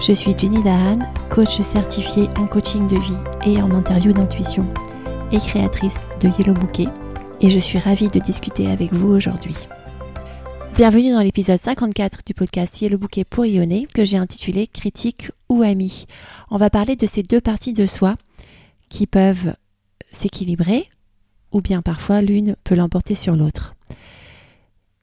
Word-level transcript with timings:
Je 0.00 0.12
suis 0.12 0.32
Jenny 0.38 0.62
Dahan, 0.62 0.94
coach 1.28 1.60
certifiée 1.60 2.28
en 2.38 2.46
coaching 2.46 2.86
de 2.86 2.96
vie 3.00 3.16
et 3.44 3.60
en 3.60 3.72
interview 3.72 4.12
d'intuition 4.12 4.64
et 5.32 5.38
créatrice 5.38 5.96
de 6.20 6.28
Yellow 6.38 6.54
Bouquet 6.54 6.86
et 7.40 7.50
je 7.50 7.58
suis 7.58 7.80
ravie 7.80 8.06
de 8.06 8.20
discuter 8.20 8.68
avec 8.68 8.92
vous 8.92 9.08
aujourd'hui. 9.08 9.56
Bienvenue 10.76 11.10
dans 11.10 11.20
l'épisode 11.20 11.58
54 11.58 12.20
du 12.24 12.32
podcast 12.32 12.80
Yellow 12.80 12.96
Bouquet 12.96 13.24
pour 13.24 13.44
Yonner 13.44 13.88
que 13.92 14.04
j'ai 14.04 14.18
intitulé 14.18 14.68
Critique 14.68 15.32
ou 15.48 15.62
ami. 15.62 16.06
On 16.52 16.58
va 16.58 16.70
parler 16.70 16.94
de 16.94 17.06
ces 17.06 17.24
deux 17.24 17.40
parties 17.40 17.72
de 17.72 17.84
soi 17.84 18.14
qui 18.88 19.08
peuvent 19.08 19.52
s'équilibrer 20.12 20.88
ou 21.50 21.60
bien 21.60 21.82
parfois 21.82 22.22
l'une 22.22 22.54
peut 22.62 22.76
l'emporter 22.76 23.16
sur 23.16 23.34
l'autre. 23.34 23.74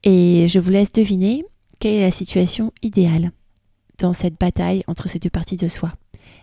Et 0.06 0.48
je 0.48 0.60
vous 0.60 0.70
laisse 0.70 0.94
deviner 0.94 1.44
quelle 1.80 1.96
est 1.96 2.02
la 2.02 2.12
situation 2.12 2.72
idéale 2.82 3.32
dans 4.00 4.14
cette 4.14 4.40
bataille 4.40 4.84
entre 4.88 5.10
ces 5.10 5.20
deux 5.20 5.30
parties 5.30 5.56
de 5.56 5.68
soi 5.68 5.94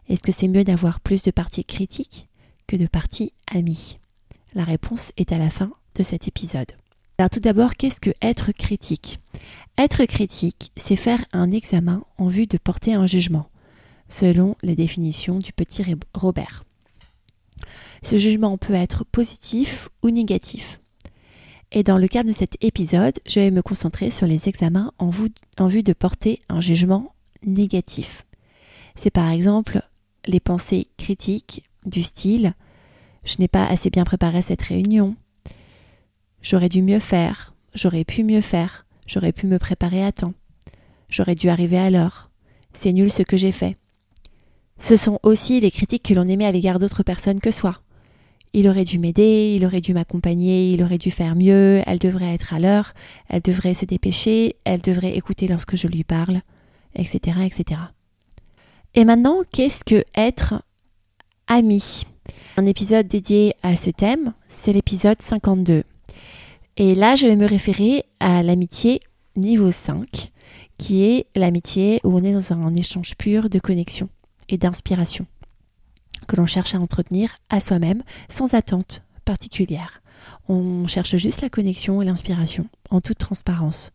Est-ce 0.08 0.22
que 0.22 0.32
c'est 0.32 0.48
mieux 0.48 0.64
d'avoir 0.64 1.00
plus 1.00 1.22
de 1.22 1.30
parties 1.30 1.64
critiques 1.64 2.28
que 2.66 2.76
de 2.76 2.86
parties 2.86 3.32
amies? 3.50 3.98
La 4.54 4.64
réponse 4.64 5.12
est 5.16 5.32
à 5.32 5.38
la 5.38 5.50
fin 5.50 5.72
de 5.94 6.02
cet 6.02 6.28
épisode. 6.28 6.72
Alors 7.18 7.30
tout 7.30 7.40
d'abord, 7.40 7.76
qu'est-ce 7.76 8.00
que 8.00 8.10
être 8.20 8.52
critique? 8.52 9.20
Être 9.78 10.04
critique, 10.04 10.72
c'est 10.76 10.96
faire 10.96 11.24
un 11.32 11.50
examen 11.50 12.04
en 12.18 12.28
vue 12.28 12.46
de 12.46 12.58
porter 12.58 12.94
un 12.94 13.06
jugement, 13.06 13.48
selon 14.08 14.56
les 14.62 14.74
définitions 14.74 15.38
du 15.38 15.52
petit 15.52 15.84
Robert. 16.14 16.64
Ce 18.02 18.16
jugement 18.16 18.58
peut 18.58 18.74
être 18.74 19.04
positif 19.04 19.88
ou 20.02 20.10
négatif. 20.10 20.80
Et 21.70 21.82
dans 21.82 21.96
le 21.96 22.08
cadre 22.08 22.28
de 22.28 22.34
cet 22.34 22.62
épisode, 22.62 23.18
je 23.26 23.40
vais 23.40 23.50
me 23.50 23.62
concentrer 23.62 24.10
sur 24.10 24.26
les 24.26 24.48
examens 24.48 24.92
en, 24.98 25.10
en 25.58 25.66
vue 25.66 25.82
de 25.82 25.92
porter 25.92 26.40
un 26.48 26.60
jugement 26.60 27.14
négatif. 27.44 28.24
C'est 28.96 29.10
par 29.10 29.30
exemple 29.30 29.82
les 30.26 30.40
pensées 30.40 30.88
critiques 30.96 31.68
du 31.84 32.02
style 32.02 32.54
je 33.24 33.36
n'ai 33.38 33.48
pas 33.48 33.66
assez 33.66 33.90
bien 33.90 34.04
préparé 34.04 34.42
cette 34.42 34.62
réunion, 34.62 35.14
j'aurais 36.40 36.68
dû 36.68 36.82
mieux 36.82 36.98
faire, 36.98 37.54
j'aurais 37.74 38.04
pu 38.04 38.24
mieux 38.24 38.40
faire, 38.40 38.86
j'aurais 39.06 39.32
pu 39.32 39.46
me 39.46 39.58
préparer 39.58 40.04
à 40.04 40.12
temps, 40.12 40.34
j'aurais 41.08 41.34
dû 41.34 41.48
arriver 41.48 41.78
à 41.78 41.90
l'heure, 41.90 42.30
c'est 42.72 42.92
nul 42.92 43.12
ce 43.12 43.22
que 43.22 43.36
j'ai 43.36 43.52
fait. 43.52 43.76
Ce 44.78 44.96
sont 44.96 45.20
aussi 45.22 45.60
les 45.60 45.70
critiques 45.70 46.02
que 46.02 46.14
l'on 46.14 46.26
émet 46.26 46.46
à 46.46 46.52
l'égard 46.52 46.80
d'autres 46.80 47.04
personnes 47.04 47.38
que 47.38 47.52
soi. 47.52 47.80
Il 48.54 48.68
aurait 48.68 48.84
dû 48.84 48.98
m'aider, 48.98 49.54
il 49.56 49.64
aurait 49.64 49.80
dû 49.80 49.94
m'accompagner, 49.94 50.70
il 50.70 50.82
aurait 50.82 50.98
dû 50.98 51.10
faire 51.10 51.36
mieux, 51.36 51.82
elle 51.86 51.98
devrait 51.98 52.34
être 52.34 52.52
à 52.52 52.58
l'heure, 52.58 52.92
elle 53.28 53.40
devrait 53.40 53.74
se 53.74 53.86
dépêcher, 53.86 54.56
elle 54.64 54.80
devrait 54.80 55.16
écouter 55.16 55.46
lorsque 55.46 55.76
je 55.76 55.86
lui 55.86 56.04
parle 56.04 56.42
etc., 56.94 57.38
etc. 57.44 57.80
Et 58.94 59.04
maintenant, 59.04 59.42
qu'est-ce 59.50 59.84
que 59.84 60.04
être 60.14 60.62
ami? 61.46 62.04
Un 62.56 62.66
épisode 62.66 63.08
dédié 63.08 63.54
à 63.62 63.76
ce 63.76 63.90
thème, 63.90 64.34
c'est 64.48 64.72
l'épisode 64.72 65.20
52. 65.20 65.84
Et 66.76 66.94
là, 66.94 67.16
je 67.16 67.26
vais 67.26 67.36
me 67.36 67.46
référer 67.46 68.04
à 68.20 68.42
l'amitié 68.42 69.00
niveau 69.36 69.72
5, 69.72 70.30
qui 70.78 71.04
est 71.04 71.26
l'amitié 71.34 72.00
où 72.04 72.16
on 72.16 72.22
est 72.22 72.32
dans 72.32 72.52
un 72.52 72.74
échange 72.74 73.14
pur 73.16 73.48
de 73.48 73.58
connexion 73.58 74.08
et 74.48 74.58
d'inspiration, 74.58 75.26
que 76.28 76.36
l'on 76.36 76.46
cherche 76.46 76.74
à 76.74 76.78
entretenir 76.78 77.36
à 77.48 77.60
soi-même 77.60 78.02
sans 78.28 78.54
attente 78.54 79.02
particulière. 79.24 80.02
On 80.48 80.86
cherche 80.86 81.16
juste 81.16 81.40
la 81.40 81.48
connexion 81.48 82.02
et 82.02 82.04
l'inspiration 82.04 82.68
en 82.90 83.00
toute 83.00 83.18
transparence. 83.18 83.92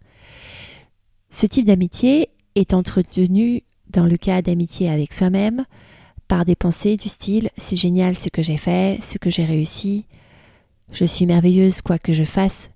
Ce 1.29 1.45
type 1.45 1.65
d'amitié 1.65 2.29
est 2.57 2.73
entretenu 2.73 3.63
dans 3.89 4.05
le 4.05 4.17
cas 4.17 4.41
d'amitié 4.41 4.89
avec 4.89 5.13
soi-même 5.13 5.65
par 6.27 6.43
des 6.43 6.55
pensées 6.55 6.97
du 6.97 7.07
style 7.07 7.49
c'est 7.55 7.75
génial 7.75 8.17
ce 8.17 8.29
que 8.29 8.41
j'ai 8.41 8.57
fait, 8.57 8.99
ce 9.03 9.17
que 9.17 9.29
j'ai 9.29 9.45
réussi, 9.45 10.05
je 10.91 11.05
suis 11.05 11.25
merveilleuse 11.25 11.81
quoi 11.81 11.99
que 11.99 12.13
je 12.13 12.23
fasse, 12.23 12.69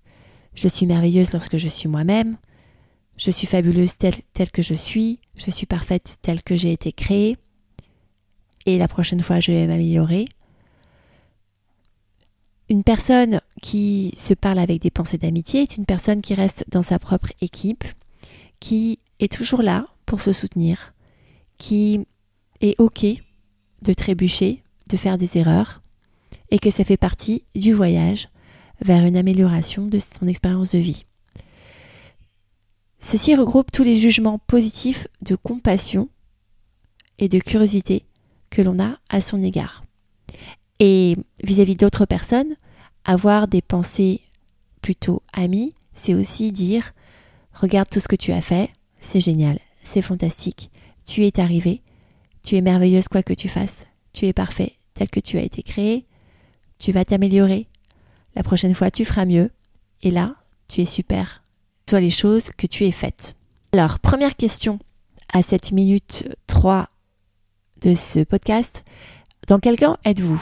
je 0.53 0.67
suis 0.67 0.85
merveilleuse 0.85 1.33
lorsque 1.33 1.57
je 1.57 1.67
suis 1.67 1.89
moi-même, 1.89 2.37
je 3.17 3.31
suis 3.31 3.47
fabuleuse 3.47 3.97
telle, 3.97 4.15
telle 4.33 4.51
que 4.51 4.61
je 4.61 4.73
suis, 4.73 5.19
je 5.35 5.51
suis 5.51 5.65
parfaite 5.65 6.17
telle 6.21 6.43
que 6.43 6.55
j'ai 6.55 6.71
été 6.71 6.91
créée, 6.91 7.37
et 8.65 8.77
la 8.77 8.87
prochaine 8.87 9.21
fois 9.21 9.39
je 9.39 9.51
vais 9.51 9.67
m'améliorer. 9.67 10.25
Une 12.69 12.83
personne 12.83 13.41
qui 13.61 14.13
se 14.15 14.33
parle 14.33 14.59
avec 14.59 14.81
des 14.81 14.91
pensées 14.91 15.17
d'amitié 15.17 15.63
est 15.63 15.75
une 15.75 15.85
personne 15.85 16.21
qui 16.21 16.35
reste 16.35 16.63
dans 16.69 16.83
sa 16.83 16.99
propre 16.99 17.33
équipe, 17.41 17.83
qui 18.61 18.99
est 19.19 19.33
toujours 19.33 19.61
là 19.61 19.85
pour 20.05 20.21
se 20.21 20.31
soutenir, 20.31 20.93
qui 21.57 22.05
est 22.61 22.79
OK 22.79 23.05
de 23.81 23.93
trébucher, 23.93 24.63
de 24.89 24.95
faire 24.95 25.17
des 25.17 25.37
erreurs, 25.37 25.81
et 26.51 26.59
que 26.59 26.69
ça 26.69 26.85
fait 26.85 26.97
partie 26.97 27.43
du 27.55 27.73
voyage 27.73 28.29
vers 28.81 29.05
une 29.05 29.17
amélioration 29.17 29.87
de 29.87 29.99
son 29.99 30.27
expérience 30.27 30.71
de 30.71 30.79
vie. 30.79 31.05
Ceci 32.99 33.35
regroupe 33.35 33.71
tous 33.71 33.83
les 33.83 33.97
jugements 33.97 34.37
positifs 34.37 35.07
de 35.21 35.35
compassion 35.35 36.07
et 37.17 37.27
de 37.27 37.39
curiosité 37.39 38.05
que 38.49 38.61
l'on 38.61 38.79
a 38.79 38.99
à 39.09 39.21
son 39.21 39.41
égard. 39.41 39.83
Et 40.79 41.17
vis-à-vis 41.43 41.75
d'autres 41.75 42.05
personnes, 42.05 42.55
avoir 43.05 43.47
des 43.47 43.61
pensées 43.61 44.21
plutôt 44.81 45.23
amies, 45.33 45.73
c'est 45.95 46.13
aussi 46.13 46.51
dire 46.51 46.93
regarde 47.53 47.89
tout 47.89 47.99
ce 47.99 48.07
que 48.07 48.15
tu 48.15 48.31
as 48.31 48.41
fait, 48.41 48.69
c'est 48.99 49.21
génial, 49.21 49.59
c'est 49.83 50.01
fantastique, 50.01 50.71
tu 51.05 51.25
es 51.25 51.39
arrivé, 51.39 51.81
tu 52.43 52.55
es 52.55 52.61
merveilleuse 52.61 53.07
quoi 53.07 53.23
que 53.23 53.33
tu 53.33 53.47
fasses, 53.47 53.85
tu 54.13 54.25
es 54.25 54.33
parfait 54.33 54.73
tel 54.93 55.09
que 55.09 55.19
tu 55.19 55.37
as 55.37 55.43
été 55.43 55.63
créé, 55.63 56.05
tu 56.79 56.91
vas 56.91 57.05
t'améliorer, 57.05 57.67
la 58.35 58.43
prochaine 58.43 58.75
fois 58.75 58.91
tu 58.91 59.05
feras 59.05 59.25
mieux, 59.25 59.51
et 60.01 60.11
là, 60.11 60.35
tu 60.67 60.81
es 60.81 60.85
super, 60.85 61.43
soit 61.89 61.99
les 61.99 62.09
choses 62.09 62.49
que 62.57 62.67
tu 62.67 62.85
es 62.85 62.91
faites. 62.91 63.35
Alors, 63.73 63.99
première 63.99 64.35
question 64.35 64.79
à 65.33 65.43
cette 65.43 65.71
minute 65.71 66.27
3 66.47 66.89
de 67.81 67.93
ce 67.93 68.19
podcast, 68.23 68.83
dans 69.47 69.59
quel 69.59 69.77
camp 69.77 69.97
êtes-vous 70.05 70.41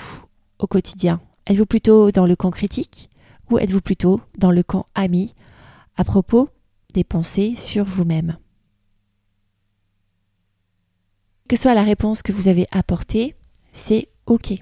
au 0.60 0.68
quotidien? 0.68 1.22
Êtes-vous 1.48 1.66
plutôt 1.66 2.12
dans 2.12 2.26
le 2.26 2.36
camp 2.36 2.52
critique 2.52 3.10
ou 3.50 3.58
êtes-vous 3.58 3.82
plutôt 3.82 4.22
dans 4.38 4.52
le 4.52 4.64
camp 4.64 4.86
ami? 4.94 5.34
À 5.98 6.04
propos 6.04 6.50
des 6.94 7.04
pensées 7.04 7.56
sur 7.58 7.86
vous-même 7.86 8.38
que 11.50 11.58
soit 11.58 11.74
la 11.74 11.84
réponse 11.84 12.22
que 12.22 12.32
vous 12.32 12.48
avez 12.48 12.68
apportée, 12.72 13.36
c'est 13.74 14.08
OK. 14.28 14.54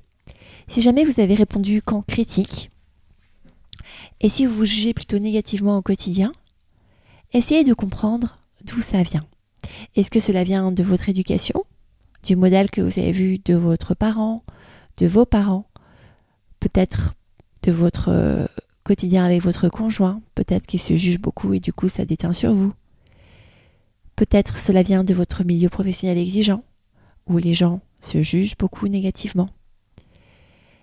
Si 0.70 0.82
jamais 0.82 1.04
vous 1.04 1.20
avez 1.20 1.36
répondu 1.36 1.82
qu'en 1.82 2.02
critique, 2.02 2.72
et 4.22 4.30
si 4.30 4.46
vous 4.46 4.56
vous 4.56 4.66
jugez 4.66 4.94
plutôt 4.94 5.20
négativement 5.20 5.78
au 5.78 5.82
quotidien, 5.82 6.32
essayez 7.34 7.66
de 7.66 7.74
comprendre 7.74 8.40
d'où 8.64 8.80
ça 8.80 9.04
vient. 9.04 9.26
Est-ce 9.96 10.10
que 10.10 10.22
cela 10.22 10.46
vient 10.46 10.72
de 10.72 10.82
votre 10.82 11.10
éducation, 11.10 11.66
du 12.24 12.38
modèle 12.38 12.72
que 12.72 12.82
vous 12.82 13.00
avez 13.00 13.12
vu 13.12 13.38
de 13.40 13.54
votre 13.54 13.94
parent, 13.94 14.44
de 14.96 15.08
vos 15.08 15.26
parents, 15.26 15.68
peut-être 16.62 17.16
de 17.64 17.72
votre 17.74 18.10
euh, 18.10 18.46
quotidien 18.88 19.26
avec 19.26 19.42
votre 19.42 19.68
conjoint, 19.68 20.22
peut-être 20.34 20.66
qu'il 20.66 20.82
se 20.82 20.96
juge 20.96 21.20
beaucoup 21.20 21.54
et 21.54 21.60
du 21.60 21.74
coup 21.74 21.90
ça 21.90 22.06
déteint 22.06 22.32
sur 22.32 22.54
vous. 22.54 22.72
Peut-être 24.16 24.58
cela 24.58 24.82
vient 24.82 25.04
de 25.04 25.14
votre 25.14 25.44
milieu 25.44 25.68
professionnel 25.68 26.18
exigeant, 26.18 26.64
où 27.28 27.38
les 27.38 27.54
gens 27.54 27.82
se 28.00 28.22
jugent 28.22 28.56
beaucoup 28.58 28.88
négativement. 28.88 29.48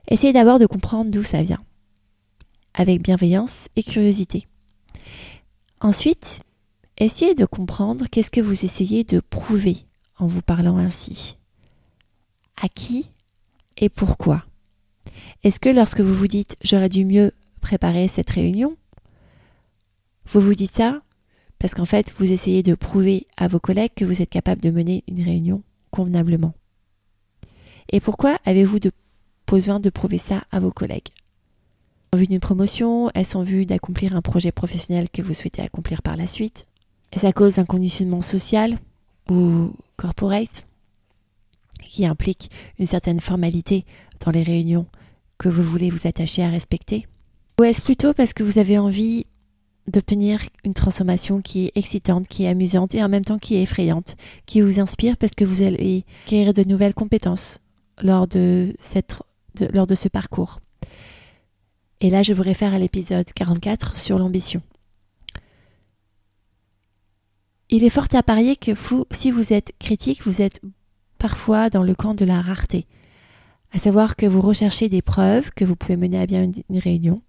Essayez 0.07 0.35
d'abord 0.35 0.59
de 0.59 0.67
comprendre 0.67 1.11
d'où 1.11 1.23
ça 1.23 1.43
vient, 1.43 1.65
avec 2.75 3.01
bienveillance 3.01 3.69
et 3.75 3.83
curiosité. 3.83 4.47
Ensuite, 5.81 6.43
essayez 6.99 7.35
de 7.35 7.47
comprendre 7.47 8.05
qu'est-ce 8.11 8.31
que 8.31 8.43
vous 8.43 8.67
essayez 8.67 9.05
de 9.05 9.21
prouver 9.21 9.79
en 10.19 10.27
vous 10.27 10.43
parlant 10.43 10.77
ainsi. 10.77 11.39
À 12.63 12.69
qui 12.69 13.11
et 13.79 13.89
pourquoi? 13.89 14.45
Est-ce 15.43 15.59
que 15.59 15.71
lorsque 15.71 16.01
vous 16.01 16.15
vous 16.15 16.29
dites 16.29 16.59
j'aurais 16.63 16.91
dû 16.91 17.07
mieux 17.07 17.33
préparer 17.65 18.09
cette 18.09 18.29
réunion, 18.29 18.77
vous 20.27 20.41
vous 20.41 20.55
dites 20.55 20.77
ça 20.77 21.01
parce 21.59 21.75
qu'en 21.75 21.87
fait 21.87 22.13
vous 22.19 22.31
essayez 22.31 22.63
de 22.63 22.75
prouver 22.75 23.27
à 23.39 23.49
vos 23.49 23.59
collègues 23.59 23.95
que 23.97 24.05
vous 24.05 24.21
êtes 24.21 24.29
capable 24.29 24.61
de 24.61 24.71
mener 24.71 25.03
une 25.09 25.23
réunion 25.23 25.63
convenablement. 25.91 26.53
Et 27.91 28.01
pourquoi 28.01 28.39
avez-vous 28.45 28.81
besoin 29.47 29.81
de 29.81 29.89
prouver 29.89 30.19
ça 30.19 30.45
à 30.51 30.61
vos 30.61 30.73
collègues? 30.73 31.09
En 32.13 32.19
vue 32.19 32.27
d'une 32.27 32.39
promotion 32.39 33.11
Est-ce 33.15 33.37
en 33.37 33.43
vue 33.43 33.65
d'accomplir 33.65 34.15
un 34.15 34.23
projet 34.23 34.53
professionnel 34.53 35.09
que 35.11 35.23
vous 35.23 35.35
souhaitez 35.35 35.63
accomplir 35.63 36.03
par 36.03 36.17
la 36.17 36.27
suite. 36.27 36.67
Est-ce 37.13 37.27
à 37.27 37.33
cause 37.33 37.55
d'un 37.55 37.65
conditionnement 37.65 38.21
social 38.21 38.79
ou 39.31 39.73
corporate 39.97 40.67
qui 41.83 42.05
implique 42.05 42.51
une 42.79 42.87
certaine 42.87 43.21
formalité 43.21 43.87
dans 44.25 44.33
les 44.33 44.43
réunions 44.43 44.87
que 45.39 45.49
vous 45.49 45.63
voulez 45.63 45.89
vous 45.89 46.07
attacher 46.07 46.43
à 46.43 46.51
respecter? 46.51 47.07
Ou 47.59 47.65
est-ce 47.65 47.83
plutôt 47.83 48.13
parce 48.13 48.33
que 48.33 48.43
vous 48.43 48.59
avez 48.59 48.79
envie 48.79 49.27
d'obtenir 49.87 50.41
une 50.65 50.75
transformation 50.75 51.41
qui 51.41 51.67
est 51.67 51.73
excitante, 51.77 52.27
qui 52.27 52.45
est 52.45 52.49
amusante 52.49 52.95
et 52.95 53.03
en 53.03 53.09
même 53.09 53.25
temps 53.25 53.39
qui 53.39 53.55
est 53.57 53.63
effrayante, 53.63 54.17
qui 54.47 54.61
vous 54.61 54.81
inspire 54.81 55.17
parce 55.17 55.35
que 55.35 55.45
vous 55.45 55.63
allez 55.63 56.05
acquérir 56.25 56.53
de 56.55 56.65
nouvelles 56.65 56.95
compétences 56.95 57.61
lors 58.03 58.27
de, 58.27 58.75
cette, 58.81 59.17
lors 59.73 59.87
de 59.87 59.95
ce 59.95 60.09
parcours. 60.09 60.61
Et 62.01 62.11
là, 62.11 62.23
je 62.23 62.33
vous 62.33 62.43
réfère 62.43 62.75
à 62.75 62.79
l'épisode 62.79 63.27
44 63.33 63.97
sur 63.97 64.19
l'ambition. 64.19 64.63
Il 67.71 67.85
est 67.85 67.91
fort 67.91 68.09
à 68.13 68.23
parier 68.23 68.57
que 68.57 68.73
vous, 68.73 69.05
si 69.11 69.31
vous 69.31 69.53
êtes 69.53 69.73
critique, 69.79 70.23
vous 70.25 70.43
êtes 70.43 70.61
parfois 71.19 71.71
dans 71.71 71.83
le 71.83 71.95
camp 71.95 72.15
de 72.15 72.25
la 72.25 72.41
rareté, 72.41 72.87
à 73.73 73.79
savoir 73.79 74.17
que 74.17 74.27
vous 74.27 74.41
recherchez 74.41 74.89
des 74.89 75.03
preuves 75.03 75.51
que 75.53 75.65
vous 75.65 75.77
pouvez 75.77 75.97
mener 75.97 76.21
à 76.21 76.27
bien 76.27 76.51
une 76.69 76.79
réunion, 76.79 77.23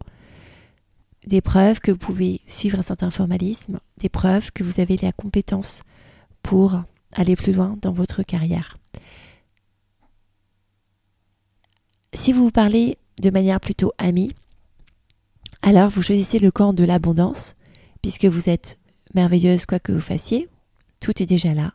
des 1.27 1.41
preuves 1.41 1.79
que 1.79 1.91
vous 1.91 1.97
pouvez 1.97 2.41
suivre 2.45 2.79
un 2.79 2.83
certain 2.83 3.11
formalisme, 3.11 3.79
des 3.97 4.09
preuves 4.09 4.51
que 4.51 4.63
vous 4.63 4.79
avez 4.79 4.97
la 4.97 5.11
compétence 5.11 5.83
pour 6.43 6.81
aller 7.13 7.35
plus 7.35 7.53
loin 7.53 7.77
dans 7.81 7.91
votre 7.91 8.23
carrière. 8.23 8.77
Si 12.13 12.31
vous 12.31 12.45
vous 12.45 12.51
parlez 12.51 12.97
de 13.21 13.29
manière 13.29 13.59
plutôt 13.59 13.91
amie, 13.97 14.33
alors 15.61 15.89
vous 15.89 16.03
choisissez 16.03 16.39
le 16.39 16.51
camp 16.51 16.73
de 16.73 16.83
l'abondance, 16.83 17.55
puisque 18.01 18.25
vous 18.25 18.49
êtes 18.49 18.79
merveilleuse 19.13 19.65
quoi 19.65 19.79
que 19.79 19.91
vous 19.91 20.01
fassiez, 20.01 20.47
tout 20.99 21.21
est 21.21 21.25
déjà 21.25 21.53
là. 21.53 21.73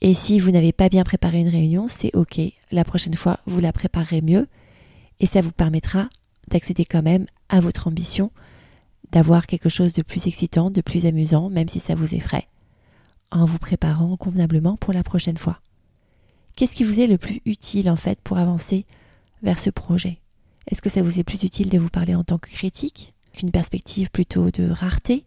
Et 0.00 0.14
si 0.14 0.38
vous 0.38 0.50
n'avez 0.50 0.72
pas 0.72 0.88
bien 0.88 1.02
préparé 1.02 1.40
une 1.40 1.48
réunion, 1.48 1.88
c'est 1.88 2.14
ok. 2.14 2.40
La 2.70 2.84
prochaine 2.84 3.16
fois, 3.16 3.40
vous 3.46 3.60
la 3.60 3.72
préparerez 3.72 4.20
mieux 4.20 4.46
et 5.18 5.26
ça 5.26 5.40
vous 5.40 5.50
permettra 5.50 6.08
d'accéder 6.48 6.84
quand 6.84 7.02
même 7.02 7.26
à 7.48 7.60
votre 7.60 7.88
ambition, 7.88 8.30
d'avoir 9.12 9.46
quelque 9.46 9.68
chose 9.68 9.92
de 9.92 10.02
plus 10.02 10.26
excitant, 10.26 10.70
de 10.70 10.80
plus 10.80 11.06
amusant, 11.06 11.50
même 11.50 11.68
si 11.68 11.80
ça 11.80 11.94
vous 11.94 12.14
effraie, 12.14 12.48
en 13.30 13.44
vous 13.44 13.58
préparant 13.58 14.16
convenablement 14.16 14.76
pour 14.76 14.92
la 14.92 15.02
prochaine 15.02 15.36
fois. 15.36 15.60
Qu'est-ce 16.56 16.74
qui 16.74 16.84
vous 16.84 17.00
est 17.00 17.06
le 17.06 17.18
plus 17.18 17.40
utile 17.44 17.88
en 17.88 17.96
fait 17.96 18.20
pour 18.20 18.38
avancer 18.38 18.84
vers 19.42 19.58
ce 19.58 19.70
projet? 19.70 20.18
Est-ce 20.70 20.82
que 20.82 20.90
ça 20.90 21.02
vous 21.02 21.18
est 21.18 21.24
plus 21.24 21.44
utile 21.44 21.70
de 21.70 21.78
vous 21.78 21.88
parler 21.88 22.14
en 22.14 22.24
tant 22.24 22.38
que 22.38 22.50
critique, 22.50 23.14
qu'une 23.32 23.50
perspective 23.50 24.10
plutôt 24.10 24.50
de 24.50 24.68
rareté? 24.68 25.24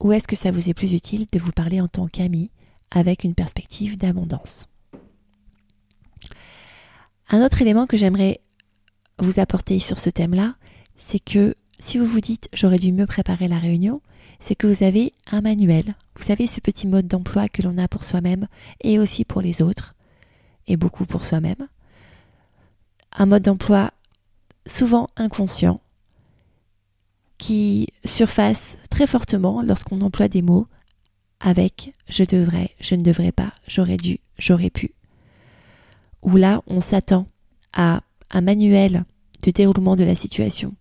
Ou 0.00 0.12
est-ce 0.12 0.28
que 0.28 0.36
ça 0.36 0.50
vous 0.50 0.68
est 0.68 0.74
plus 0.74 0.92
utile 0.92 1.26
de 1.32 1.38
vous 1.38 1.52
parler 1.52 1.80
en 1.80 1.88
tant 1.88 2.06
qu'ami, 2.06 2.50
avec 2.90 3.24
une 3.24 3.34
perspective 3.34 3.96
d'abondance? 3.96 4.68
Un 7.30 7.44
autre 7.44 7.62
élément 7.62 7.86
que 7.86 7.96
j'aimerais 7.96 8.40
vous 9.18 9.40
apporter 9.40 9.78
sur 9.78 9.98
ce 9.98 10.10
thème-là, 10.10 10.56
c'est 10.96 11.18
que 11.18 11.54
si 11.78 11.98
vous 11.98 12.06
vous 12.06 12.20
dites 12.20 12.48
j'aurais 12.52 12.78
dû 12.78 12.92
mieux 12.92 13.06
préparer 13.06 13.48
la 13.48 13.58
réunion, 13.58 14.00
c'est 14.40 14.54
que 14.54 14.66
vous 14.66 14.82
avez 14.82 15.12
un 15.30 15.40
manuel. 15.40 15.94
Vous 16.16 16.24
savez 16.24 16.46
ce 16.46 16.60
petit 16.60 16.86
mode 16.86 17.06
d'emploi 17.06 17.48
que 17.48 17.62
l'on 17.62 17.78
a 17.78 17.88
pour 17.88 18.04
soi-même 18.04 18.46
et 18.82 18.98
aussi 18.98 19.24
pour 19.24 19.40
les 19.40 19.62
autres, 19.62 19.94
et 20.66 20.76
beaucoup 20.76 21.06
pour 21.06 21.24
soi-même. 21.24 21.68
Un 23.12 23.26
mode 23.26 23.42
d'emploi 23.42 23.92
souvent 24.66 25.08
inconscient 25.16 25.80
qui 27.38 27.88
surface 28.04 28.78
très 28.90 29.06
fortement 29.06 29.62
lorsqu'on 29.62 30.00
emploie 30.00 30.28
des 30.28 30.42
mots 30.42 30.66
avec 31.40 31.94
je 32.08 32.24
devrais, 32.24 32.70
je 32.80 32.94
ne 32.94 33.02
devrais 33.02 33.32
pas, 33.32 33.52
j'aurais 33.66 33.96
dû, 33.98 34.20
j'aurais 34.38 34.70
pu. 34.70 34.92
Où 36.22 36.36
là, 36.36 36.62
on 36.66 36.80
s'attend 36.80 37.28
à 37.72 38.00
un 38.30 38.40
manuel 38.40 39.04
de 39.42 39.50
déroulement 39.50 39.96
de 39.96 40.04
la 40.04 40.14
situation, 40.14 40.74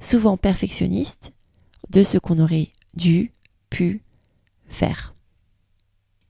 souvent 0.00 0.36
perfectionniste, 0.36 1.32
de 1.90 2.02
ce 2.02 2.18
qu'on 2.18 2.38
aurait 2.38 2.68
dû, 2.94 3.32
pu 3.70 4.02
faire. 4.68 5.14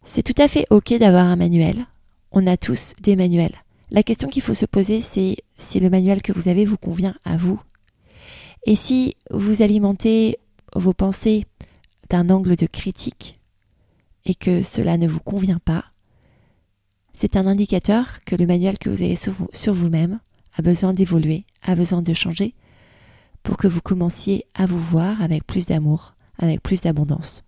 C'est 0.05 0.23
tout 0.23 0.41
à 0.41 0.49
fait 0.49 0.67
ok 0.71 0.95
d'avoir 0.99 1.27
un 1.27 1.37
manuel. 1.37 1.87
On 2.33 2.47
a 2.47 2.57
tous 2.57 2.95
des 3.01 3.17
manuels. 3.17 3.57
La 3.91 4.03
question 4.03 4.29
qu'il 4.29 4.43
faut 4.43 4.55
se 4.55 4.67
poser, 4.67 5.01
c'est 5.01 5.37
si 5.59 5.81
le 5.81 5.91
manuel 5.91 6.23
que 6.23 6.33
vous 6.33 6.49
avez 6.49 6.65
vous 6.65 6.77
convient 6.77 7.15
à 7.25 7.37
vous. 7.37 7.61
Et 8.67 8.77
si 8.77 9.17
vous 9.31 9.63
alimentez 9.63 10.39
vos 10.75 10.93
pensées 10.93 11.47
d'un 12.11 12.29
angle 12.31 12.57
de 12.57 12.67
critique 12.67 13.41
et 14.25 14.35
que 14.35 14.63
cela 14.63 14.99
ne 14.99 15.09
vous 15.09 15.21
convient 15.21 15.61
pas, 15.65 15.85
c'est 17.15 17.37
un 17.37 17.47
indicateur 17.47 18.23
que 18.25 18.37
le 18.37 18.47
manuel 18.47 18.79
que 18.79 18.91
vous 18.91 19.03
avez 19.03 19.17
sur 19.17 19.73
vous-même 19.73 20.21
a 20.57 20.63
besoin 20.63 20.93
d'évoluer, 20.93 21.45
a 21.63 21.75
besoin 21.75 22.03
de 22.03 22.13
changer, 22.13 22.55
pour 23.43 23.57
que 23.57 23.69
vous 23.69 23.81
commenciez 23.81 24.47
à 24.55 24.67
vous 24.67 24.79
voir 24.79 25.23
avec 25.23 25.47
plus 25.47 25.67
d'amour, 25.67 26.15
avec 26.39 26.63
plus 26.63 26.83
d'abondance, 26.83 27.45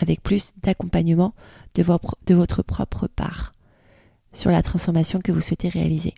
avec 0.00 0.22
plus 0.22 0.52
d'accompagnement 0.62 1.34
de, 1.74 1.82
votre 2.34 2.62
propre 2.62 3.06
part 3.06 3.52
sur 4.32 4.50
la 4.50 4.62
transformation 4.62 5.20
que 5.20 5.32
vous 5.32 5.40
souhaitez 5.40 5.68
réaliser. 5.68 6.14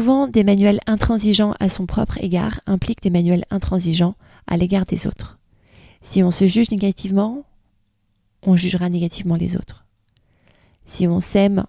Souvent, 0.00 0.26
des 0.26 0.44
manuels 0.44 0.80
intransigeants 0.86 1.54
à 1.60 1.68
son 1.68 1.86
propre 1.86 2.18
égard 2.18 2.60
impliquent 2.66 3.02
des 3.02 3.10
manuels 3.10 3.44
intransigeants 3.50 4.16
à 4.46 4.56
l'égard 4.56 4.84
des 4.84 5.06
autres. 5.06 5.38
Si 6.02 6.22
on 6.22 6.30
se 6.30 6.46
juge 6.46 6.70
négativement, 6.70 7.44
on 8.42 8.56
jugera 8.56 8.88
négativement 8.88 9.36
les 9.36 9.56
autres. 9.56 9.86
Si 10.86 11.06
on 11.06 11.20
s'aime 11.20 11.64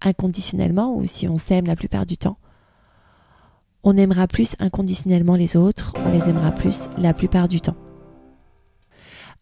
inconditionnellement 0.00 0.94
ou 0.96 1.06
si 1.06 1.28
on 1.28 1.38
s'aime 1.38 1.66
la 1.66 1.76
plupart 1.76 2.06
du 2.06 2.16
temps, 2.16 2.38
on 3.84 3.96
aimera 3.96 4.26
plus 4.26 4.52
inconditionnellement 4.58 5.36
les 5.36 5.56
autres, 5.56 5.94
on 6.04 6.12
les 6.12 6.28
aimera 6.28 6.50
plus 6.52 6.88
la 6.96 7.14
plupart 7.14 7.48
du 7.48 7.60
temps. 7.60 7.76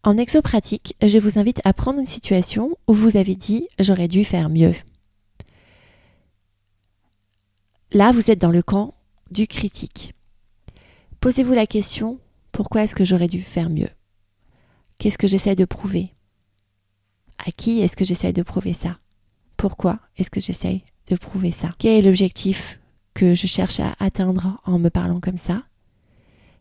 En 0.03 0.17
exo-pratique, 0.17 0.95
je 1.05 1.17
vous 1.17 1.39
invite 1.39 1.59
à 1.65 1.73
prendre 1.73 1.99
une 1.99 2.05
situation 2.05 2.77
où 2.87 2.93
vous 2.93 3.17
avez 3.17 3.35
dit 3.35 3.67
j'aurais 3.79 4.07
dû 4.07 4.23
faire 4.23 4.49
mieux. 4.49 4.73
Là, 7.91 8.11
vous 8.11 8.29
êtes 8.29 8.39
dans 8.39 8.51
le 8.51 8.61
camp 8.61 8.93
du 9.31 9.47
critique. 9.47 10.13
Posez-vous 11.19 11.53
la 11.53 11.67
question 11.67 12.19
pourquoi 12.51 12.83
est-ce 12.83 12.95
que 12.95 13.05
j'aurais 13.05 13.27
dû 13.27 13.41
faire 13.41 13.69
mieux? 13.69 13.89
Qu'est-ce 14.97 15.17
que 15.17 15.27
j'essaie 15.27 15.55
de 15.55 15.65
prouver? 15.65 16.13
À 17.37 17.51
qui 17.51 17.81
est-ce 17.81 17.95
que 17.95 18.05
j'essaie 18.05 18.33
de 18.33 18.41
prouver 18.43 18.73
ça? 18.73 18.97
Pourquoi 19.57 19.99
est-ce 20.17 20.29
que 20.29 20.39
j'essaye 20.39 20.83
de 21.09 21.15
prouver 21.15 21.51
ça? 21.51 21.69
Quel 21.77 21.93
est 21.93 22.01
l'objectif 22.01 22.79
que 23.17 23.33
je 23.33 23.47
cherche 23.47 23.79
à 23.79 23.95
atteindre 23.99 24.61
en 24.63 24.77
me 24.77 24.89
parlant 24.89 25.19
comme 25.19 25.39
ça? 25.39 25.63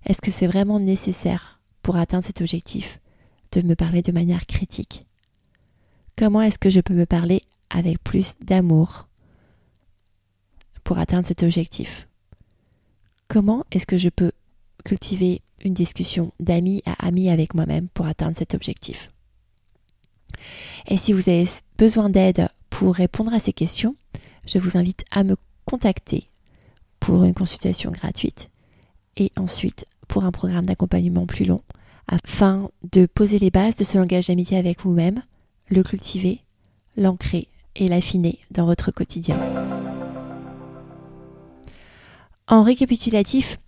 Est-ce 0.06 0.22
que 0.22 0.30
c'est 0.30 0.46
vraiment 0.46 0.80
nécessaire 0.80 1.60
pour 1.82 1.96
atteindre 1.96 2.24
cet 2.24 2.40
objectif 2.40 2.98
de 3.52 3.60
me 3.60 3.74
parler 3.74 4.00
de 4.00 4.10
manière 4.10 4.46
critique? 4.46 5.04
Comment 6.16 6.40
est-ce 6.40 6.58
que 6.58 6.70
je 6.70 6.80
peux 6.80 6.94
me 6.94 7.04
parler 7.04 7.42
avec 7.68 8.02
plus 8.02 8.36
d'amour 8.40 9.06
pour 10.82 10.98
atteindre 10.98 11.26
cet 11.26 11.42
objectif? 11.42 12.08
Comment 13.28 13.66
est-ce 13.70 13.84
que 13.84 13.98
je 13.98 14.08
peux 14.08 14.32
cultiver 14.82 15.42
une 15.62 15.74
discussion 15.74 16.32
d'ami 16.40 16.82
à 16.86 17.06
ami 17.06 17.28
avec 17.28 17.52
moi-même 17.52 17.88
pour 17.88 18.06
atteindre 18.06 18.38
cet 18.38 18.54
objectif? 18.54 19.12
Et 20.86 20.96
si 20.96 21.12
vous 21.12 21.28
avez 21.28 21.46
besoin 21.76 22.08
d'aide 22.08 22.48
pour 22.70 22.94
répondre 22.94 23.34
à 23.34 23.40
ces 23.40 23.52
questions, 23.52 23.94
je 24.46 24.58
vous 24.58 24.78
invite 24.78 25.04
à 25.10 25.22
me 25.22 25.36
contacter 25.66 26.30
pour 27.00 27.24
une 27.24 27.34
consultation 27.34 27.90
gratuite 27.90 28.50
et 29.16 29.32
ensuite 29.36 29.86
pour 30.08 30.24
un 30.24 30.32
programme 30.32 30.66
d'accompagnement 30.66 31.26
plus 31.26 31.44
long 31.44 31.60
afin 32.08 32.70
de 32.92 33.06
poser 33.06 33.38
les 33.38 33.50
bases 33.50 33.76
de 33.76 33.84
ce 33.84 33.98
langage 33.98 34.28
d'amitié 34.28 34.58
avec 34.58 34.82
vous-même, 34.82 35.22
le 35.68 35.82
cultiver, 35.82 36.40
l'ancrer 36.96 37.48
et 37.74 37.88
l'affiner 37.88 38.38
dans 38.50 38.66
votre 38.66 38.90
quotidien. 38.90 39.36
En 42.48 42.62
récapitulatif, 42.62 43.58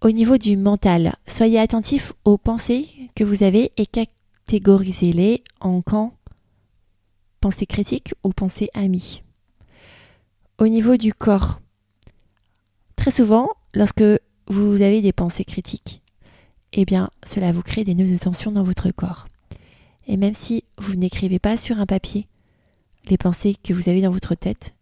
au 0.00 0.10
niveau 0.10 0.36
du 0.36 0.56
mental, 0.56 1.14
soyez 1.28 1.60
attentif 1.60 2.12
aux 2.24 2.36
pensées 2.36 2.88
que 3.14 3.22
vous 3.22 3.44
avez 3.44 3.70
et 3.76 3.86
catégorisez-les 3.86 5.44
en 5.60 5.80
camps 5.82 6.14
pensée 7.40 7.66
critique 7.66 8.14
ou 8.24 8.32
pensée 8.32 8.70
amie. 8.72 9.22
Au 10.58 10.68
niveau 10.68 10.96
du 10.96 11.12
corps, 11.12 11.60
très 13.02 13.10
souvent, 13.10 13.48
lorsque 13.74 14.04
vous 14.46 14.80
avez 14.80 15.02
des 15.02 15.10
pensées 15.10 15.44
critiques, 15.44 16.02
eh 16.72 16.84
bien, 16.84 17.10
cela 17.26 17.50
vous 17.50 17.64
crée 17.64 17.82
des 17.82 17.96
nœuds 17.96 18.08
de 18.08 18.16
tension 18.16 18.52
dans 18.52 18.62
votre 18.62 18.92
corps. 18.92 19.26
Et 20.06 20.16
même 20.16 20.34
si 20.34 20.62
vous 20.78 20.94
n'écrivez 20.94 21.40
pas 21.40 21.56
sur 21.56 21.80
un 21.80 21.86
papier 21.86 22.28
les 23.10 23.18
pensées 23.18 23.56
que 23.60 23.74
vous 23.74 23.88
avez 23.88 24.02
dans 24.02 24.12
votre 24.12 24.36
tête, 24.36 24.76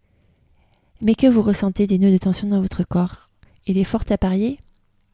mais 1.01 1.15
que 1.15 1.25
vous 1.25 1.41
ressentez 1.41 1.87
des 1.87 1.97
nœuds 1.97 2.11
de 2.11 2.19
tension 2.19 2.47
dans 2.47 2.61
votre 2.61 2.83
corps, 2.83 3.27
il 3.65 3.79
est 3.79 3.83
fort 3.83 4.03
à 4.11 4.19
parier 4.19 4.59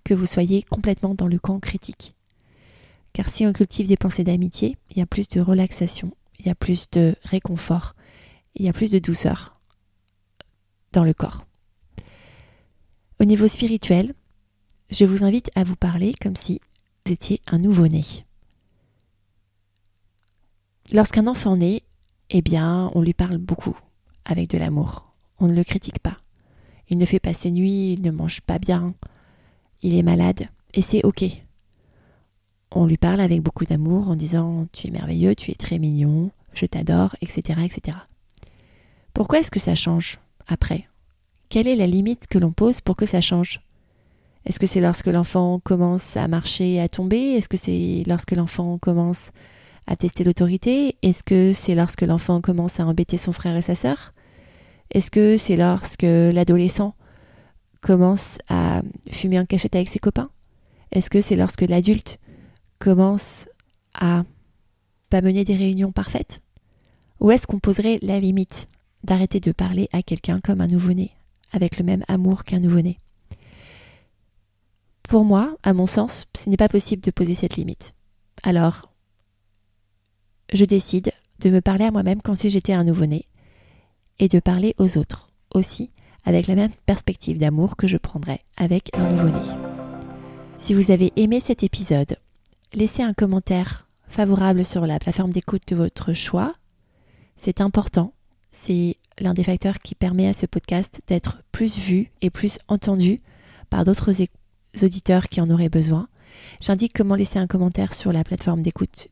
que 0.03 0.13
vous 0.13 0.25
soyez 0.25 0.61
complètement 0.63 1.15
dans 1.15 1.27
le 1.27 1.39
camp 1.39 1.61
critique. 1.61 2.13
Car 3.13 3.29
si 3.29 3.45
on 3.45 3.53
cultive 3.53 3.87
des 3.87 3.95
pensées 3.95 4.25
d'amitié, 4.25 4.75
il 4.89 4.97
y 4.97 5.01
a 5.01 5.05
plus 5.05 5.29
de 5.29 5.39
relaxation, 5.39 6.11
il 6.39 6.47
y 6.47 6.49
a 6.49 6.55
plus 6.55 6.89
de 6.89 7.15
réconfort, 7.23 7.95
il 8.55 8.65
y 8.65 8.69
a 8.69 8.73
plus 8.73 8.91
de 8.91 8.99
douceur 8.99 9.57
dans 10.91 11.05
le 11.05 11.13
corps. 11.13 11.46
Au 13.19 13.25
niveau 13.25 13.47
spirituel, 13.47 14.13
je 14.91 15.03
vous 15.03 15.23
invite 15.23 15.49
à 15.55 15.63
vous 15.63 15.75
parler 15.75 16.13
comme 16.21 16.35
si 16.35 16.61
vous 17.03 17.13
étiez 17.13 17.41
un 17.47 17.57
nouveau-né. 17.57 18.03
Lorsqu'un 20.93 21.25
enfant 21.25 21.57
naît, 21.57 21.81
eh 22.29 22.43
bien, 22.43 22.91
on 22.93 23.01
lui 23.01 23.13
parle 23.13 23.39
beaucoup, 23.39 23.75
avec 24.23 24.51
de 24.51 24.59
l'amour. 24.59 25.11
On 25.39 25.47
ne 25.47 25.55
le 25.55 25.63
critique 25.63 25.97
pas. 25.97 26.17
Il 26.89 26.99
ne 26.99 27.05
fait 27.05 27.19
pas 27.19 27.33
ses 27.33 27.49
nuits, 27.49 27.93
il 27.93 28.03
ne 28.03 28.11
mange 28.11 28.41
pas 28.41 28.59
bien, 28.59 28.93
il 29.81 29.95
est 29.95 30.03
malade, 30.03 30.45
et 30.75 30.83
c'est 30.83 31.03
ok. 31.03 31.25
On 32.71 32.85
lui 32.85 32.97
parle 32.97 33.19
avec 33.19 33.41
beaucoup 33.41 33.65
d'amour 33.65 34.11
en 34.11 34.15
disant 34.15 34.67
Tu 34.73 34.87
es 34.87 34.91
merveilleux, 34.91 35.33
tu 35.33 35.49
es 35.49 35.55
très 35.55 35.79
mignon, 35.79 36.29
je 36.53 36.67
t'adore, 36.67 37.15
etc., 37.21 37.61
etc. 37.63 37.97
Pourquoi 39.13 39.39
est-ce 39.39 39.51
que 39.51 39.59
ça 39.59 39.73
change 39.73 40.19
après? 40.45 40.87
Quelle 41.49 41.67
est 41.67 41.77
la 41.77 41.87
limite 41.87 42.27
que 42.27 42.37
l'on 42.37 42.51
pose 42.51 42.81
pour 42.81 42.97
que 42.97 43.05
ça 43.05 43.21
change? 43.21 43.61
Est-ce 44.45 44.59
que 44.59 44.67
c'est 44.67 44.81
lorsque 44.81 45.07
l'enfant 45.07 45.59
commence 45.63 46.17
à 46.17 46.27
marcher 46.27 46.73
et 46.73 46.81
à 46.81 46.89
tomber? 46.89 47.35
Est-ce 47.35 47.47
que 47.47 47.57
c'est 47.57 48.03
lorsque 48.05 48.33
l'enfant 48.33 48.77
commence 48.77 49.31
à 49.87 49.95
tester 49.95 50.25
l'autorité? 50.25 50.97
Est-ce 51.01 51.23
que 51.23 51.53
c'est 51.53 51.75
lorsque 51.75 52.01
l'enfant 52.01 52.41
commence 52.41 52.81
à 52.81 52.85
embêter 52.85 53.17
son 53.17 53.31
frère 53.31 53.55
et 53.55 53.61
sa 53.61 53.75
sœur? 53.75 54.13
Est-ce 54.91 55.09
que 55.09 55.37
c'est 55.37 55.55
lorsque 55.55 56.03
l'adolescent 56.03 56.95
commence 57.81 58.37
à 58.49 58.81
fumer 59.09 59.39
en 59.39 59.45
cachette 59.45 59.75
avec 59.75 59.87
ses 59.87 59.99
copains? 59.99 60.29
Est-ce 60.91 61.09
que 61.09 61.21
c'est 61.21 61.35
lorsque 61.37 61.61
l'adulte 61.61 62.19
commence 62.79 63.47
à 63.93 64.23
pas 65.09 65.21
mener 65.21 65.45
des 65.45 65.55
réunions 65.55 65.93
parfaites? 65.93 66.41
Où 67.21 67.31
est-ce 67.31 67.47
qu'on 67.47 67.59
poserait 67.59 67.99
la 68.01 68.19
limite 68.19 68.67
d'arrêter 69.03 69.39
de 69.39 69.53
parler 69.53 69.87
à 69.93 70.01
quelqu'un 70.01 70.39
comme 70.39 70.61
un 70.61 70.67
nouveau-né, 70.67 71.11
avec 71.51 71.77
le 71.77 71.85
même 71.85 72.03
amour 72.07 72.43
qu'un 72.43 72.59
nouveau-né 72.59 72.99
Pour 75.03 75.23
moi, 75.23 75.57
à 75.63 75.73
mon 75.73 75.87
sens, 75.87 76.25
ce 76.35 76.49
n'est 76.49 76.57
pas 76.57 76.69
possible 76.69 77.01
de 77.01 77.11
poser 77.11 77.35
cette 77.35 77.55
limite. 77.55 77.93
Alors, 78.43 78.91
je 80.53 80.65
décide 80.65 81.11
de 81.39 81.49
me 81.49 81.61
parler 81.61 81.85
à 81.85 81.91
moi-même 81.91 82.21
comme 82.21 82.35
si 82.35 82.49
j'étais 82.49 82.73
un 82.73 82.83
nouveau-né 82.83 83.25
et 84.19 84.27
de 84.27 84.39
parler 84.39 84.75
aux 84.77 84.97
autres 84.97 85.31
aussi 85.53 85.91
avec 86.25 86.47
la 86.47 86.55
même 86.55 86.71
perspective 86.85 87.37
d'amour 87.37 87.77
que 87.77 87.87
je 87.87 87.97
prendrais 87.97 88.39
avec 88.57 88.89
un 88.97 89.09
nouveau-né. 89.11 89.47
Si 90.59 90.73
vous 90.73 90.91
avez 90.91 91.13
aimé 91.15 91.39
cet 91.39 91.63
épisode, 91.63 92.17
laissez 92.73 93.01
un 93.03 93.13
commentaire 93.13 93.87
favorable 94.07 94.65
sur 94.65 94.85
la 94.85 94.99
plateforme 94.99 95.31
d'écoute 95.31 95.63
de 95.67 95.75
votre 95.75 96.13
choix. 96.13 96.53
C'est 97.37 97.61
important. 97.61 98.13
C'est 98.59 98.97
l'un 99.19 99.33
des 99.33 99.43
facteurs 99.43 99.79
qui 99.79 99.95
permet 99.95 100.27
à 100.27 100.33
ce 100.33 100.45
podcast 100.45 101.01
d'être 101.07 101.41
plus 101.51 101.77
vu 101.77 102.11
et 102.21 102.29
plus 102.29 102.59
entendu 102.67 103.21
par 103.69 103.85
d'autres 103.85 104.11
auditeurs 104.81 105.27
qui 105.27 105.41
en 105.41 105.49
auraient 105.49 105.69
besoin. 105.69 106.07
J'indique 106.59 106.93
comment 106.93 107.15
laisser 107.15 107.39
un 107.39 107.47
commentaire 107.47 107.93
sur 107.93 108.11
la 108.11 108.23
plateforme 108.23 108.61
d'écoute 108.61 109.07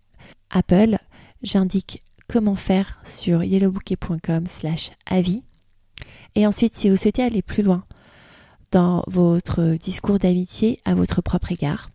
Apple 0.49 0.97
j'indique 1.43 2.03
comment 2.27 2.55
faire 2.55 2.99
sur 3.05 3.43
yellowbouquet.com 3.43 4.47
slash 4.47 4.91
avis. 5.05 5.43
Et 6.33 6.45
ensuite, 6.45 6.75
si 6.75 6.89
vous 6.89 6.97
souhaitez 6.97 7.23
aller 7.23 7.41
plus 7.41 7.63
loin 7.63 7.85
dans 8.71 9.03
votre 9.07 9.75
discours 9.77 10.19
d'amitié 10.19 10.79
à 10.85 10.95
votre 10.95 11.21
propre 11.21 11.51
égard, 11.51 11.91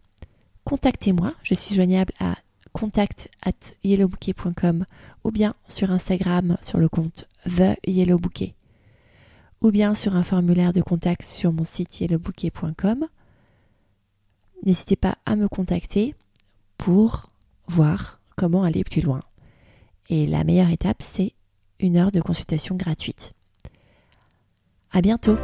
contactez-moi. 0.65 1.35
Je 1.43 1.55
suis 1.55 1.75
joignable 1.75 2.13
à 2.21 2.37
contact 2.73 3.29
at 3.43 3.75
yellowbouquet.com 3.85 4.87
ou 5.25 5.31
bien 5.31 5.55
sur 5.69 5.91
Instagram 5.91 6.57
sur 6.63 6.79
le 6.79 6.89
compte 6.89 7.27
The 7.45 7.77
Yellowbouquet 7.87 8.55
ou 9.61 9.71
bien 9.71 9.95
sur 9.95 10.17
un 10.17 10.23
formulaire 10.23 10.73
de 10.73 10.81
contact 10.81 11.23
sur 11.23 11.53
mon 11.53 11.65
site 11.65 12.01
yellowbouquet.com. 12.01 13.07
N'hésitez 14.65 14.97
pas 14.97 15.19
à 15.27 15.37
me 15.37 15.49
contacter 15.49 16.15
pour 16.79 17.31
voir 17.67 18.21
comment 18.37 18.63
aller 18.63 18.85
plus 18.85 19.03
loin. 19.03 19.23
Et 20.09 20.27
la 20.27 20.45
meilleure 20.45 20.71
étape, 20.71 21.03
c'est 21.03 21.35
une 21.79 21.97
heure 21.97 22.13
de 22.13 22.21
consultation 22.21 22.75
gratuite. 22.75 23.33
À 24.93 25.01
bientôt! 25.01 25.37